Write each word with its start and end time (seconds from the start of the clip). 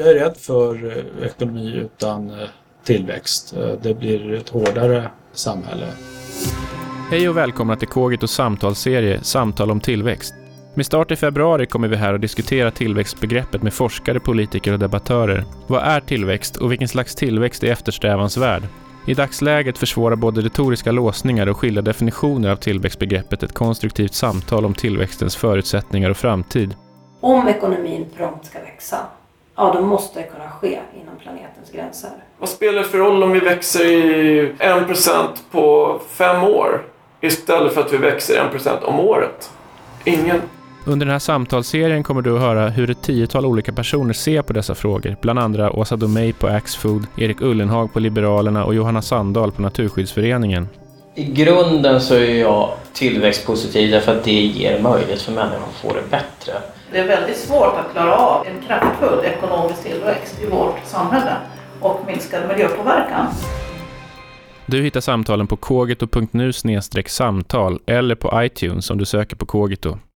jag 0.00 0.10
är 0.10 0.14
rädd 0.14 0.36
för 0.36 0.96
eh, 0.96 1.26
ekonomi 1.26 1.72
utan 1.74 2.30
eh, 2.30 2.48
tillväxt. 2.84 3.54
Eh, 3.56 3.72
det 3.82 3.94
blir 3.94 4.34
ett 4.34 4.48
hårdare 4.48 5.10
samhälle. 5.32 5.86
Hej 7.10 7.28
och 7.28 7.36
välkomna 7.36 7.76
till 7.76 7.88
Kågit 7.88 8.30
samtalsserie 8.30 9.20
Samtal 9.22 9.70
om 9.70 9.80
tillväxt. 9.80 10.34
Med 10.74 10.86
start 10.86 11.10
i 11.10 11.16
februari 11.16 11.66
kommer 11.66 11.88
vi 11.88 11.96
här 11.96 12.14
att 12.14 12.20
diskutera 12.20 12.70
tillväxtbegreppet 12.70 13.62
med 13.62 13.74
forskare, 13.74 14.20
politiker 14.20 14.72
och 14.72 14.78
debattörer. 14.78 15.44
Vad 15.66 15.82
är 15.82 16.00
tillväxt 16.00 16.56
och 16.56 16.72
vilken 16.72 16.88
slags 16.88 17.14
tillväxt 17.14 17.64
är 17.64 17.72
eftersträvansvärd? 17.72 18.62
I 19.06 19.14
dagsläget 19.14 19.78
försvårar 19.78 20.16
både 20.16 20.40
retoriska 20.40 20.92
låsningar 20.92 21.46
och 21.46 21.56
skilda 21.56 21.82
definitioner 21.82 22.50
av 22.50 22.56
tillväxtbegreppet 22.56 23.42
ett 23.42 23.54
konstruktivt 23.54 24.14
samtal 24.14 24.64
om 24.64 24.74
tillväxtens 24.74 25.36
förutsättningar 25.36 26.10
och 26.10 26.16
framtid. 26.16 26.74
Om 27.20 27.48
ekonomin 27.48 28.06
prompt 28.16 28.46
ska 28.46 28.58
växa, 28.60 28.96
ja 29.60 29.72
då 29.74 29.86
måste 29.86 30.20
det 30.20 30.26
kunna 30.26 30.50
ske 30.50 30.78
inom 31.02 31.16
planetens 31.18 31.70
gränser. 31.72 32.10
Vad 32.38 32.48
spelar 32.48 32.78
det 32.78 32.84
för 32.84 32.98
roll 32.98 33.22
om 33.22 33.32
vi 33.32 33.40
växer 33.40 33.84
i 33.84 34.52
1% 34.58 35.28
på 35.50 35.98
fem 36.08 36.44
år 36.44 36.82
istället 37.20 37.74
för 37.74 37.80
att 37.80 37.92
vi 37.92 37.96
växer 37.96 38.50
1% 38.52 38.84
om 38.84 39.00
året? 39.00 39.50
Ingen. 40.04 40.40
Under 40.86 41.06
den 41.06 41.12
här 41.12 41.18
samtalsserien 41.18 42.02
kommer 42.02 42.22
du 42.22 42.34
att 42.34 42.40
höra 42.40 42.68
hur 42.68 42.90
ett 42.90 43.02
tiotal 43.02 43.46
olika 43.46 43.72
personer 43.72 44.12
ser 44.12 44.42
på 44.42 44.52
dessa 44.52 44.74
frågor, 44.74 45.16
bland 45.20 45.38
andra 45.38 45.72
Åsa 45.72 45.96
Domeij 45.96 46.32
på 46.32 46.46
Axfood, 46.46 47.06
Erik 47.16 47.40
Ullenhag 47.40 47.92
på 47.92 48.00
Liberalerna 48.00 48.64
och 48.64 48.74
Johanna 48.74 49.02
Sandahl 49.02 49.52
på 49.52 49.62
Naturskyddsföreningen. 49.62 50.68
I 51.14 51.24
grunden 51.24 52.00
så 52.00 52.14
är 52.14 52.34
jag 52.34 52.72
tillväxtpositiv 52.92 53.90
därför 53.90 54.16
att 54.16 54.24
det 54.24 54.32
ger 54.32 54.82
möjlighet 54.82 55.22
för 55.22 55.32
människor 55.32 55.64
att 55.68 55.74
få 55.74 55.92
det 55.92 56.10
bättre. 56.10 56.52
Det 56.92 56.98
är 56.98 57.06
väldigt 57.06 57.36
svårt 57.36 57.74
att 57.76 57.92
klara 57.92 58.16
av 58.16 58.46
en 58.46 58.66
kraftfull 58.66 59.24
ekonomisk 59.24 59.82
tillväxt 59.82 60.42
i 60.42 60.46
vårt 60.46 60.78
samhälle 60.84 61.36
och 61.80 62.00
minskad 62.06 62.48
miljöpåverkan. 62.48 63.26
Du 64.66 64.82
hittar 64.82 65.00
samtalen 65.00 65.46
på 65.46 65.56
kogito.nu 65.56 66.52
samtal 67.06 67.80
eller 67.86 68.14
på 68.14 68.42
iTunes 68.44 68.90
om 68.90 68.98
du 68.98 69.04
söker 69.04 69.36
på 69.36 69.46
Kogito. 69.46 69.98